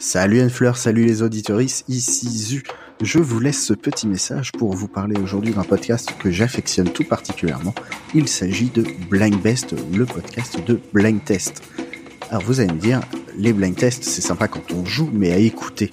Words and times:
Salut 0.00 0.40
Anne-Fleur, 0.40 0.78
salut 0.78 1.04
les 1.04 1.20
auditoristes, 1.20 1.84
ici 1.86 2.26
Zu. 2.26 2.62
Je 3.02 3.18
vous 3.18 3.38
laisse 3.38 3.62
ce 3.62 3.74
petit 3.74 4.08
message 4.08 4.50
pour 4.52 4.72
vous 4.72 4.88
parler 4.88 5.14
aujourd'hui 5.20 5.52
d'un 5.52 5.62
podcast 5.62 6.14
que 6.18 6.30
j'affectionne 6.30 6.90
tout 6.90 7.04
particulièrement. 7.04 7.74
Il 8.14 8.26
s'agit 8.26 8.70
de 8.70 8.82
Blind 9.10 9.38
Best, 9.42 9.74
le 9.94 10.06
podcast 10.06 10.58
de 10.66 10.80
Blind 10.94 11.22
Test. 11.22 11.62
Alors 12.30 12.42
vous 12.44 12.60
allez 12.60 12.72
me 12.72 12.78
dire, 12.78 13.02
les 13.36 13.52
blind 13.52 13.76
tests 13.76 14.02
c'est 14.02 14.22
sympa 14.22 14.48
quand 14.48 14.72
on 14.72 14.86
joue, 14.86 15.10
mais 15.12 15.32
à 15.32 15.36
écouter. 15.36 15.90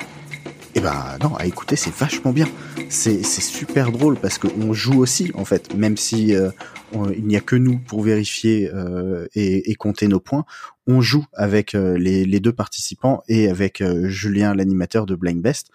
Eh 0.74 0.80
ben 0.80 1.18
non, 1.22 1.36
à 1.36 1.46
écouter 1.46 1.76
c'est 1.76 1.94
vachement 1.94 2.32
bien. 2.32 2.48
C'est 2.88 3.24
super 3.26 3.92
drôle 3.92 4.16
parce 4.16 4.38
qu'on 4.38 4.72
joue 4.72 5.02
aussi 5.02 5.32
en 5.34 5.44
fait, 5.44 5.76
même 5.76 5.98
si 5.98 6.34
euh, 6.34 6.50
il 6.94 7.26
n'y 7.26 7.36
a 7.36 7.42
que 7.42 7.58
nous 7.58 7.78
pour 7.78 8.04
vérifier 8.04 8.72
euh, 8.74 9.28
et, 9.36 9.70
et, 9.70 9.76
compter 9.76 10.08
nos 10.08 10.22
points. 10.22 10.46
On 10.88 11.02
joue 11.02 11.26
avec 11.34 11.76
euh, 11.76 11.98
les, 11.98 12.40
deux 12.40 12.54
participants 12.54 13.22
et 13.28 13.50
avec 13.50 13.84
Julien, 14.06 14.56
l'animateur 14.56 15.06
de 15.06 15.16
Blind 15.16 15.42
Best. 15.42 15.70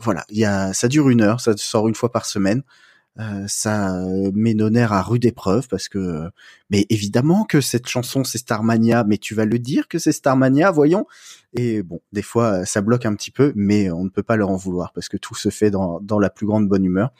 voilà, 0.00 0.24
il 0.28 0.38
y 0.38 0.44
a, 0.44 0.72
ça 0.72 0.88
dure 0.88 1.10
une 1.10 1.20
heure, 1.20 1.40
ça 1.40 1.56
sort 1.56 1.88
une 1.88 1.94
fois 1.94 2.12
par 2.12 2.24
semaine. 2.24 2.62
Euh, 3.20 3.44
ça 3.48 4.00
met 4.32 4.54
nos 4.54 4.70
nerfs 4.70 4.92
à 4.92 5.02
rude 5.02 5.24
épreuve 5.24 5.66
parce 5.66 5.88
que, 5.88 6.30
mais 6.70 6.86
évidemment 6.88 7.44
que 7.44 7.60
cette 7.60 7.88
chanson 7.88 8.22
c'est 8.22 8.38
Starmania, 8.38 9.02
mais 9.02 9.18
tu 9.18 9.34
vas 9.34 9.44
le 9.44 9.58
dire 9.58 9.88
que 9.88 9.98
c'est 9.98 10.12
Starmania, 10.12 10.70
voyons. 10.70 11.04
Et 11.54 11.82
bon, 11.82 12.00
des 12.12 12.22
fois 12.22 12.64
ça 12.64 12.80
bloque 12.80 13.06
un 13.06 13.14
petit 13.14 13.32
peu, 13.32 13.52
mais 13.56 13.90
on 13.90 14.04
ne 14.04 14.08
peut 14.08 14.22
pas 14.22 14.36
leur 14.36 14.50
en 14.50 14.56
vouloir 14.56 14.92
parce 14.92 15.08
que 15.08 15.16
tout 15.16 15.34
se 15.34 15.48
fait 15.48 15.70
dans, 15.70 16.00
dans 16.00 16.20
la 16.20 16.30
plus 16.30 16.46
grande 16.46 16.68
bonne 16.68 16.84
humeur 16.84 17.12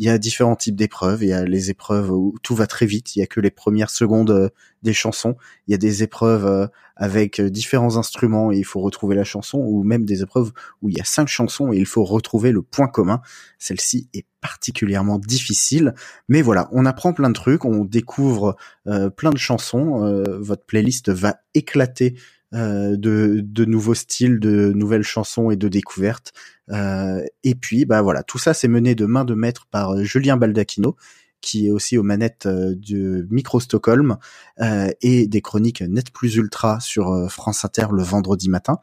il 0.00 0.06
y 0.06 0.08
a 0.08 0.16
différents 0.16 0.56
types 0.56 0.76
d'épreuves. 0.76 1.22
Il 1.22 1.28
y 1.28 1.34
a 1.34 1.44
les 1.44 1.68
épreuves 1.68 2.10
où 2.10 2.34
tout 2.42 2.54
va 2.54 2.66
très 2.66 2.86
vite. 2.86 3.16
Il 3.16 3.18
y 3.18 3.22
a 3.22 3.26
que 3.26 3.38
les 3.38 3.50
premières 3.50 3.90
secondes 3.90 4.30
euh, 4.30 4.48
des 4.82 4.94
chansons. 4.94 5.36
Il 5.68 5.72
y 5.72 5.74
a 5.74 5.76
des 5.76 6.02
épreuves 6.02 6.46
euh, 6.46 6.66
avec 6.96 7.38
euh, 7.38 7.50
différents 7.50 7.98
instruments 7.98 8.50
et 8.50 8.56
il 8.56 8.64
faut 8.64 8.80
retrouver 8.80 9.14
la 9.14 9.24
chanson, 9.24 9.58
ou 9.58 9.82
même 9.84 10.06
des 10.06 10.22
épreuves 10.22 10.52
où 10.80 10.88
il 10.88 10.96
y 10.96 11.02
a 11.02 11.04
cinq 11.04 11.28
chansons 11.28 11.74
et 11.74 11.76
il 11.76 11.84
faut 11.84 12.02
retrouver 12.02 12.50
le 12.50 12.62
point 12.62 12.88
commun. 12.88 13.20
Celle-ci 13.58 14.08
est 14.14 14.24
particulièrement 14.40 15.18
difficile, 15.18 15.94
mais 16.30 16.40
voilà, 16.40 16.70
on 16.72 16.86
apprend 16.86 17.12
plein 17.12 17.28
de 17.28 17.34
trucs, 17.34 17.66
on 17.66 17.84
découvre 17.84 18.56
plein 19.16 19.30
de 19.30 19.36
chansons. 19.36 20.38
votre 20.40 20.64
playlist 20.64 21.10
va 21.10 21.40
éclater 21.52 22.14
euh, 22.52 22.96
de, 22.96 23.42
de, 23.44 23.64
nouveaux 23.64 23.94
styles, 23.94 24.40
de 24.40 24.72
nouvelles 24.72 25.04
chansons 25.04 25.52
et 25.52 25.56
de 25.56 25.68
découvertes. 25.68 26.32
Euh, 26.70 27.24
et 27.44 27.54
puis, 27.54 27.84
bah 27.84 28.02
voilà, 28.02 28.24
tout 28.24 28.38
ça 28.38 28.54
c'est 28.54 28.66
mené 28.66 28.96
de 28.96 29.06
main 29.06 29.24
de 29.24 29.34
maître 29.34 29.68
par 29.70 29.92
euh, 29.92 30.02
Julien 30.02 30.36
Baldacchino, 30.36 30.96
qui 31.40 31.68
est 31.68 31.70
aussi 31.70 31.96
aux 31.96 32.02
manettes 32.02 32.48
du 32.48 33.24
Micro 33.30 33.60
Stockholm 33.60 34.16
et 34.58 35.26
des 35.26 35.40
chroniques 35.40 35.80
Net 35.80 36.10
Plus 36.10 36.34
Ultra 36.36 36.80
sur 36.80 37.30
France 37.30 37.64
Inter 37.64 37.86
le 37.92 38.02
vendredi 38.02 38.50
matin. 38.50 38.78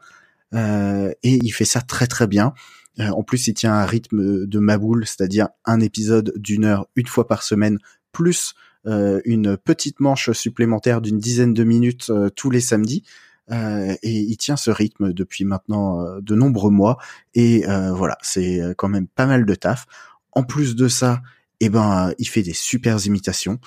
et 0.52 1.16
il 1.22 1.50
fait 1.50 1.64
ça 1.64 1.82
très 1.82 2.08
très 2.08 2.26
bien. 2.26 2.54
en 2.98 3.22
plus, 3.22 3.46
il 3.46 3.54
tient 3.54 3.74
un 3.74 3.86
rythme 3.86 4.44
de 4.44 4.58
maboule, 4.58 5.06
c'est-à-dire 5.06 5.50
un 5.66 5.78
épisode 5.78 6.32
d'une 6.36 6.64
heure 6.64 6.88
une 6.96 7.06
fois 7.06 7.28
par 7.28 7.44
semaine, 7.44 7.78
plus 8.10 8.54
une 8.84 9.56
petite 9.56 10.00
manche 10.00 10.32
supplémentaire 10.32 11.00
d'une 11.00 11.20
dizaine 11.20 11.54
de 11.54 11.62
minutes 11.62 12.10
tous 12.34 12.50
les 12.50 12.60
samedis. 12.60 13.04
Euh, 13.50 13.96
et 14.02 14.18
il 14.18 14.36
tient 14.36 14.56
ce 14.56 14.70
rythme 14.70 15.12
depuis 15.12 15.44
maintenant 15.44 16.04
euh, 16.04 16.20
de 16.20 16.34
nombreux 16.34 16.70
mois. 16.70 16.98
Et 17.34 17.68
euh, 17.68 17.92
voilà 17.92 18.18
c'est 18.22 18.60
quand 18.76 18.88
même 18.88 19.06
pas 19.06 19.26
mal 19.26 19.46
de 19.46 19.54
taf. 19.54 19.86
En 20.32 20.42
plus 20.42 20.76
de 20.76 20.88
ça 20.88 21.22
eh 21.60 21.68
ben 21.68 22.12
il 22.18 22.28
fait 22.28 22.42
des 22.42 22.54
super 22.54 23.04
imitations. 23.06 23.58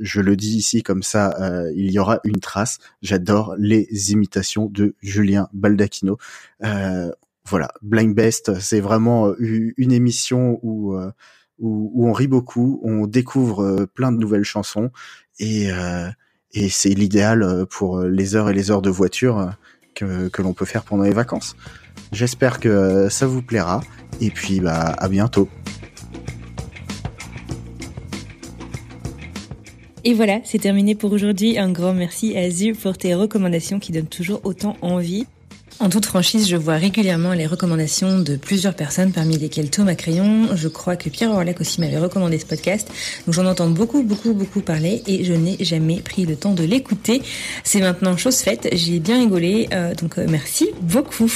Je 0.00 0.20
le 0.20 0.36
dis 0.36 0.56
ici 0.56 0.84
comme 0.84 1.02
ça 1.02 1.36
il 1.74 1.90
y 1.90 1.98
aura 1.98 2.20
une 2.22 2.38
trace. 2.38 2.78
J'adore 3.02 3.56
les 3.58 4.12
imitations 4.12 4.66
de 4.66 4.94
Julien 5.02 5.48
Baldacchino. 5.52 6.18
Voilà 6.60 7.72
Blind 7.82 8.14
Best 8.14 8.60
c'est 8.60 8.80
vraiment 8.80 9.34
une 9.38 9.92
émission 9.92 10.60
où, 10.62 10.94
où, 10.96 11.90
où 11.94 12.08
on 12.08 12.12
rit 12.12 12.28
beaucoup 12.28 12.80
on 12.84 13.08
découvre 13.08 13.86
plein 13.86 14.12
de 14.12 14.18
nouvelles 14.18 14.44
chansons. 14.44 14.92
Et 15.40 15.68
et 16.56 16.70
c'est 16.70 16.94
l'idéal 16.94 17.42
euh, 17.42 17.66
pour 17.66 17.98
euh, 17.98 18.08
les 18.08 18.34
heures 18.34 18.48
et 18.48 18.54
les 18.54 18.70
heures 18.70 18.82
de 18.82 18.90
voiture 18.90 19.38
euh, 20.02 20.28
que, 20.30 20.42
l'on 20.42 20.54
peut 20.54 20.64
faire 20.64 20.82
pendant 20.82 21.04
les 21.04 21.12
vacances. 21.12 21.54
J'espère 22.12 22.60
que 22.60 23.08
ça 23.10 23.26
vous 23.26 23.42
plaira 23.42 23.82
et 24.20 24.30
puis 24.30 24.60
bah 24.60 24.94
à 24.98 25.08
bientôt. 25.08 25.48
Et 30.04 30.14
voilà, 30.14 30.40
c'est 30.44 30.58
terminé 30.58 30.94
pour 30.94 31.12
aujourd'hui. 31.12 31.58
Un 31.58 31.72
grand 31.72 31.94
merci 31.94 32.36
à 32.36 32.48
Zu 32.50 32.74
pour 32.74 32.96
tes 32.96 33.14
recommandations 33.14 33.80
qui 33.80 33.90
donnent 33.90 34.06
toujours 34.06 34.40
autant 34.44 34.76
envie. 34.82 35.26
En 35.78 35.90
toute 35.90 36.06
franchise, 36.06 36.48
je 36.48 36.56
vois 36.56 36.76
régulièrement 36.76 37.34
les 37.34 37.46
recommandations 37.46 38.20
de 38.20 38.36
plusieurs 38.36 38.74
personnes, 38.74 39.12
parmi 39.12 39.36
lesquelles 39.36 39.68
Thomas 39.68 39.94
Crayon. 39.94 40.56
Je 40.56 40.68
crois 40.68 40.96
que 40.96 41.10
Pierre 41.10 41.30
Orlac 41.30 41.60
aussi 41.60 41.82
m'avait 41.82 41.98
recommandé 41.98 42.38
ce 42.38 42.46
podcast. 42.46 42.88
Donc 43.26 43.34
j'en 43.34 43.44
entends 43.44 43.68
beaucoup, 43.68 44.02
beaucoup, 44.02 44.32
beaucoup 44.32 44.62
parler 44.62 45.02
et 45.06 45.22
je 45.24 45.34
n'ai 45.34 45.62
jamais 45.62 46.00
pris 46.00 46.24
le 46.24 46.34
temps 46.34 46.54
de 46.54 46.64
l'écouter. 46.64 47.20
C'est 47.62 47.80
maintenant 47.80 48.16
chose 48.16 48.36
faite. 48.36 48.68
J'ai 48.72 49.00
bien 49.00 49.18
rigolé. 49.18 49.68
Euh, 49.72 49.94
donc 49.94 50.16
euh, 50.16 50.26
merci 50.28 50.70
beaucoup. 50.80 51.30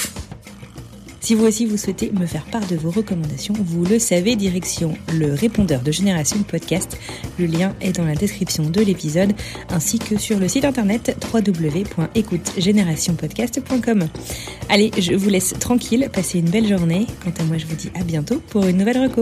Si 1.21 1.35
vous 1.35 1.45
aussi 1.45 1.65
vous 1.65 1.77
souhaitez 1.77 2.11
me 2.11 2.25
faire 2.25 2.43
part 2.45 2.65
de 2.67 2.75
vos 2.75 2.89
recommandations, 2.89 3.53
vous 3.53 3.85
le 3.85 3.99
savez, 3.99 4.35
direction 4.35 4.97
le 5.13 5.35
répondeur 5.35 5.81
de 5.81 5.91
Génération 5.91 6.41
Podcast. 6.41 6.97
Le 7.37 7.45
lien 7.45 7.75
est 7.79 7.95
dans 7.95 8.05
la 8.05 8.15
description 8.15 8.67
de 8.67 8.81
l'épisode, 8.81 9.33
ainsi 9.69 9.99
que 9.99 10.17
sur 10.17 10.39
le 10.39 10.47
site 10.47 10.65
internet 10.65 11.15
www.écoutegénérationpodcast.com. 11.31 14.07
Allez, 14.67 14.89
je 14.97 15.13
vous 15.13 15.29
laisse 15.29 15.53
tranquille, 15.59 16.09
passez 16.11 16.39
une 16.39 16.49
belle 16.49 16.67
journée. 16.67 17.05
Quant 17.23 17.33
à 17.39 17.43
moi, 17.43 17.59
je 17.59 17.67
vous 17.67 17.75
dis 17.75 17.91
à 17.93 18.03
bientôt 18.03 18.41
pour 18.49 18.65
une 18.65 18.77
nouvelle 18.77 18.97
reco. 18.97 19.21